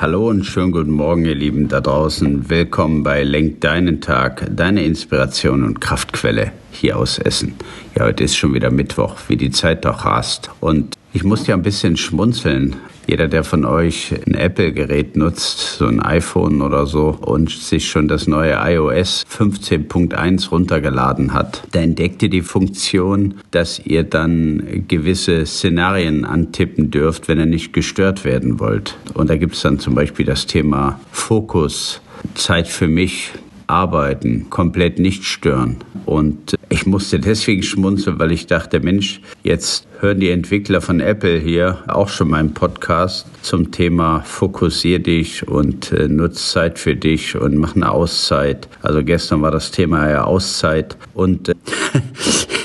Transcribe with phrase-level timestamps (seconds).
[0.00, 2.48] Hallo und schönen guten Morgen, ihr Lieben da draußen.
[2.48, 7.54] Willkommen bei Lenk deinen Tag, deine Inspiration und Kraftquelle hier aus Essen.
[7.96, 10.50] Ja, heute ist schon wieder Mittwoch, wie die Zeit doch rast.
[10.60, 12.76] Und ich musste ja ein bisschen schmunzeln.
[13.08, 18.06] Jeder, der von euch ein Apple-Gerät nutzt, so ein iPhone oder so, und sich schon
[18.06, 25.46] das neue iOS 15.1 runtergeladen hat, da entdeckt ihr die Funktion, dass ihr dann gewisse
[25.46, 28.98] Szenarien antippen dürft, wenn ihr nicht gestört werden wollt.
[29.14, 32.02] Und da gibt es dann zum Beispiel das Thema Fokus,
[32.34, 33.30] Zeit für mich,
[33.68, 35.76] arbeiten, komplett nicht stören.
[36.06, 41.38] Und ich musste deswegen schmunzeln, weil ich dachte, Mensch, jetzt hören die Entwickler von Apple
[41.38, 47.36] hier auch schon meinen Podcast zum Thema Fokussier dich und äh, nutz Zeit für dich
[47.36, 48.68] und mach eine Auszeit.
[48.82, 51.54] Also gestern war das Thema ja Auszeit und äh,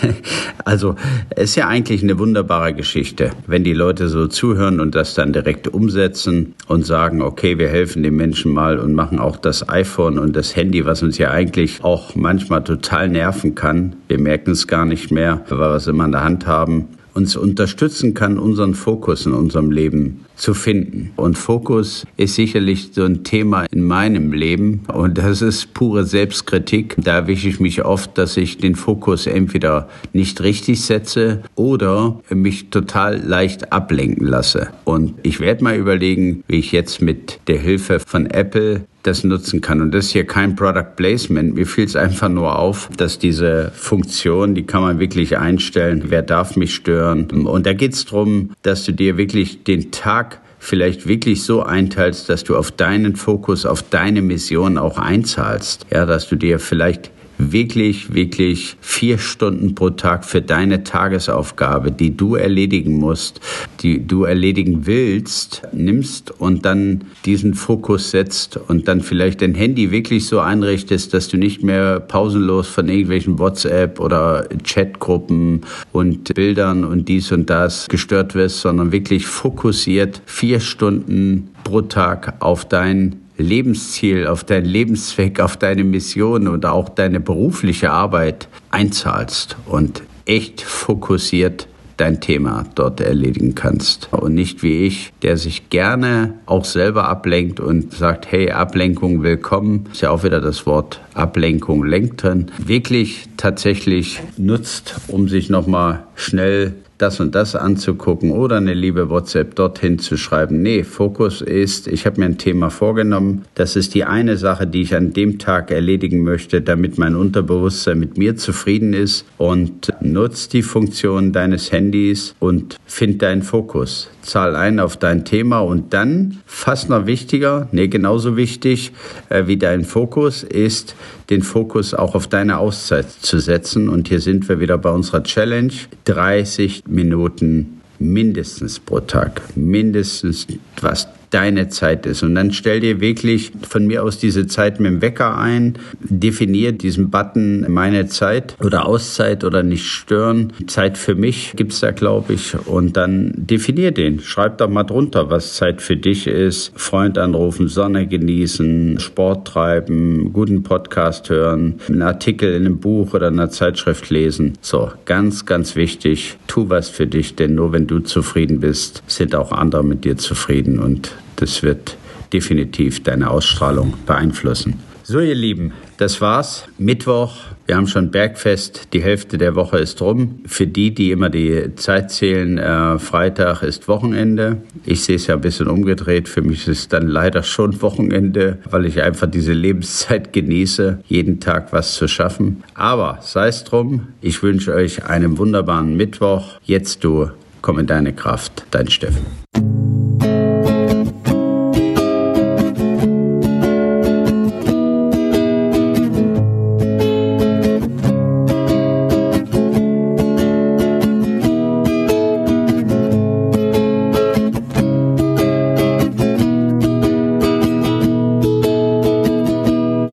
[0.66, 0.95] also
[1.36, 5.67] ist ja eigentlich eine wunderbare Geschichte, wenn die Leute so zuhören und das dann direkt
[5.67, 10.36] umsetzen und sagen, okay, wir helfen den Menschen mal und machen auch das iPhone und
[10.36, 13.95] das Handy, was uns ja eigentlich auch manchmal total nerven kann.
[14.08, 17.36] Wir merken es gar nicht mehr, weil wir es immer in der Hand haben uns
[17.36, 21.11] unterstützen kann, unseren Fokus in unserem Leben zu finden.
[21.16, 26.95] Und Fokus ist sicherlich so ein Thema in meinem Leben und das ist pure Selbstkritik.
[26.97, 32.69] Da erwische ich mich oft, dass ich den Fokus entweder nicht richtig setze oder mich
[32.69, 34.69] total leicht ablenken lasse.
[34.84, 39.62] Und ich werde mal überlegen, wie ich jetzt mit der Hilfe von Apple das nutzen
[39.62, 39.82] kann.
[39.82, 41.54] Und das ist hier kein Product Placement.
[41.56, 46.06] Mir fiel es einfach nur auf, dass diese Funktion, die kann man wirklich einstellen.
[46.08, 47.30] Wer darf mich stören?
[47.46, 52.30] Und da geht es darum, dass du dir wirklich den Tag vielleicht wirklich so einteilst,
[52.30, 55.85] dass du auf deinen Fokus, auf deine Mission auch einzahlst.
[55.91, 62.16] Ja, dass du dir vielleicht wirklich, wirklich vier Stunden pro Tag für deine Tagesaufgabe, die
[62.16, 63.40] du erledigen musst,
[63.82, 69.92] die du erledigen willst, nimmst und dann diesen Fokus setzt und dann vielleicht dein Handy
[69.92, 75.62] wirklich so einrichtest, dass du nicht mehr pausenlos von irgendwelchen WhatsApp oder Chatgruppen
[75.92, 82.36] und Bildern und dies und das gestört wirst, sondern wirklich fokussiert vier Stunden pro Tag
[82.40, 89.58] auf dein Lebensziel, auf deinen Lebenszweck, auf deine Mission oder auch deine berufliche Arbeit einzahlst
[89.66, 91.68] und echt fokussiert
[91.98, 94.10] dein Thema dort erledigen kannst.
[94.12, 99.86] Und nicht wie ich, der sich gerne auch selber ablenkt und sagt, hey, Ablenkung willkommen.
[99.92, 102.52] Ist ja auch wieder das Wort Ablenkung lenkt drin.
[102.58, 109.56] Wirklich tatsächlich nutzt, um sich nochmal schnell das und das anzugucken oder eine liebe WhatsApp
[109.56, 110.62] dorthin zu schreiben.
[110.62, 113.46] Nee, Fokus ist, ich habe mir ein Thema vorgenommen.
[113.56, 118.00] Das ist die eine Sache, die ich an dem Tag erledigen möchte, damit mein Unterbewusstsein
[118.00, 124.09] mit mir zufrieden ist und nutzt die Funktion deines Handys und find deinen Fokus.
[124.23, 128.91] Zahl ein auf dein Thema und dann, fast noch wichtiger, nee, genauso wichtig
[129.29, 130.95] äh, wie dein Fokus, ist
[131.29, 133.89] den Fokus auch auf deine Auszeit zu setzen.
[133.89, 135.73] Und hier sind wir wieder bei unserer Challenge.
[136.06, 139.41] 30 Minuten mindestens pro Tag.
[139.56, 140.47] Mindestens
[140.81, 142.24] was deine Zeit ist.
[142.24, 146.72] Und dann stell dir wirklich von mir aus diese Zeit mit dem Wecker ein, definier
[146.72, 150.54] diesen Button meine Zeit oder Auszeit oder nicht stören.
[150.68, 152.56] Zeit für mich gibt's da, glaube ich.
[152.68, 154.20] Und dann definier den.
[154.20, 156.72] Schreib doch mal drunter, was Zeit für dich ist.
[156.76, 163.28] Freund anrufen, Sonne genießen, Sport treiben, guten Podcast hören, einen Artikel in einem Buch oder
[163.28, 164.54] einer Zeitschrift lesen.
[164.62, 166.38] So, ganz, ganz wichtig.
[166.48, 170.18] Tu was für dich, denn nur wenn du zufrieden bist, sind auch andere mit dir
[170.18, 170.80] zufrieden.
[170.80, 171.98] Und das wird
[172.32, 174.80] definitiv deine Ausstrahlung beeinflussen.
[175.06, 176.66] So, ihr Lieben, das war's.
[176.78, 177.36] Mittwoch.
[177.66, 178.94] Wir haben schon Bergfest.
[178.94, 180.40] Die Hälfte der Woche ist rum.
[180.46, 184.62] Für die, die immer die Zeit zählen, äh, Freitag ist Wochenende.
[184.85, 186.30] Ich sehe es ja ein bisschen umgedreht.
[186.30, 191.41] Für mich ist es dann leider schon Wochenende, weil ich einfach diese Lebenszeit genieße, jeden
[191.41, 192.64] Tag was zu schaffen.
[192.74, 194.08] Aber sei es drum.
[194.22, 196.59] Ich wünsche euch einen wunderbaren Mittwoch.
[196.64, 197.29] Jetzt du,
[197.62, 198.66] komm in deine Kraft.
[198.72, 199.72] Dein Steffen.